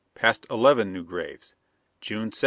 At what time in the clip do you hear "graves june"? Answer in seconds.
1.03-2.31